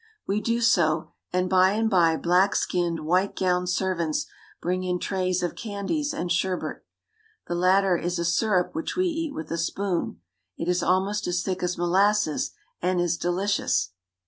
We 0.25 0.41
do 0.41 0.61
so, 0.61 1.11
and 1.31 1.47
by 1.47 1.73
and 1.73 1.87
by 1.87 2.17
black 2.17 2.55
skinned, 2.55 3.01
white 3.01 3.35
gowned 3.35 3.69
servants 3.69 4.25
bring 4.59 4.83
in 4.83 4.97
trays 4.97 5.43
of 5.43 5.53
candies 5.53 6.11
and 6.11 6.31
sher 6.31 6.57
bet. 6.57 6.81
The 7.45 7.53
latter 7.53 7.95
is 7.97 8.17
a 8.17 8.25
sirup 8.25 8.73
which 8.73 8.95
we 8.95 9.05
eat 9.05 9.31
with 9.31 9.51
a 9.51 9.59
spoon. 9.59 10.19
It 10.57 10.67
is 10.67 10.81
almost 10.81 11.27
as 11.27 11.43
thick 11.43 11.61
as 11.61 11.77
molasses, 11.77 12.49
and 12.81 12.99
is 12.99 13.15
delicious. 13.15 13.91